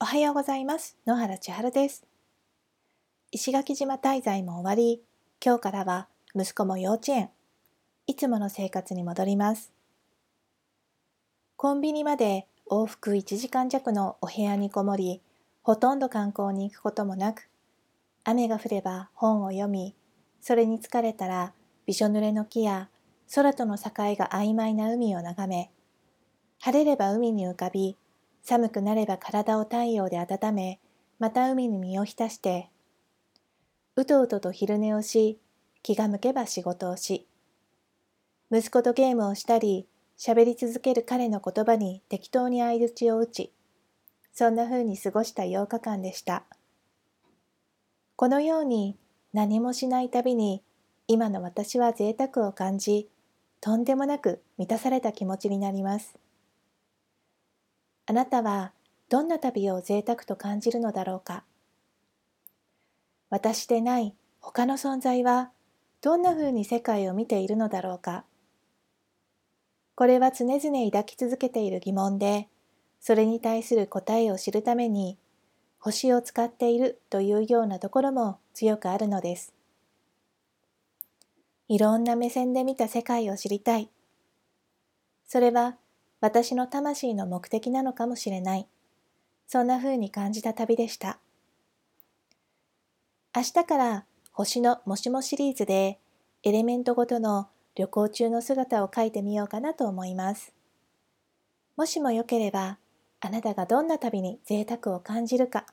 [0.00, 0.96] おはようございます。
[1.08, 2.06] 野原千春です。
[3.32, 5.02] 石垣島滞在も終わり、
[5.44, 6.06] 今日からは
[6.36, 7.30] 息子も幼稚園、
[8.06, 9.72] いつもの生活に戻ります。
[11.56, 15.20] コンビニまで往復1時間弱のお部屋にこもり、
[15.62, 17.48] ほとんど観光に行くこともなく、
[18.22, 19.96] 雨が降れば本を読み、
[20.40, 21.54] それに疲れたら
[21.86, 22.88] びしょ濡れの木や
[23.34, 25.72] 空との境が曖昧な海を眺め、
[26.60, 27.96] 晴れれば海に浮かび、
[28.42, 30.80] 寒くなれば体を太陽で温め、
[31.18, 32.70] また海に身を浸して、
[33.96, 35.38] うとうとと昼寝をし、
[35.82, 37.26] 気が向けば仕事をし、
[38.50, 43.52] 息子とゲームをしたり、喋り続ける彼の言葉に適当に相槌を打ち、
[44.32, 46.44] そんな風に過ごした8日間でした。
[48.16, 48.96] このように
[49.32, 50.62] 何もしないたびに、
[51.06, 53.08] 今の私は贅沢を感じ、
[53.60, 56.18] とんでもなく満たされた気持ちになります。
[58.10, 58.72] あなたは
[59.10, 61.44] どんな旅を贅沢と感じるのだろうか？
[63.28, 65.50] 私でない他の存在は
[66.00, 68.24] どんなふうに世界を見ているのだろうか？
[69.94, 72.48] これは常々抱き続けている疑問で、
[72.98, 75.18] それに対する答えを知るために、
[75.78, 79.52] 星を使っているというようなところも強くあるのです。
[81.68, 83.90] いろんな目線で見た世界を知りたい。
[85.26, 85.76] それは
[86.20, 88.66] 私の魂の目的なのかもしれない。
[89.46, 91.18] そんな風に感じた旅でした。
[93.34, 95.98] 明日から星のもしもシリーズで
[96.42, 100.52] エレメントごとの旅行中の姿を描いてみようかなと思います。
[101.76, 102.78] もしもよければ、
[103.20, 105.66] あなたがどんな旅に贅沢を感じるか、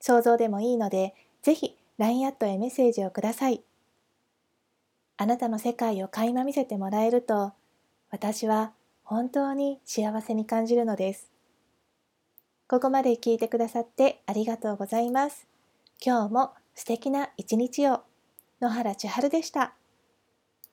[0.00, 3.62] 想像でもいいので、ぜひ LINE アットへメッセージをください。
[5.18, 7.52] あなたの世界を垣間見せてもらえると、
[8.10, 8.72] 私は
[9.08, 11.30] 本当に幸せに感じるのです。
[12.68, 15.46] ここまで聞いてくださってありがとうございます。
[16.04, 18.00] 今日も素敵な一日を。
[18.60, 19.74] 野原千春でした。